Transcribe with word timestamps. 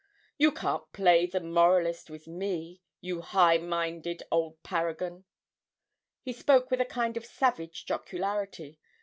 You 0.39 0.51
can't 0.51 0.91
play 0.93 1.27
the 1.27 1.39
moralist 1.39 2.09
with 2.09 2.25
me, 2.25 2.81
you 3.01 3.21
high 3.21 3.59
minded 3.59 4.23
old 4.31 4.63
paragon!' 4.63 5.25
He 6.23 6.33
spoke 6.33 6.71
with 6.71 6.81
a 6.81 6.85
kind 6.85 7.17
of 7.17 7.25
savage 7.27 7.85
jocularity. 7.85 8.79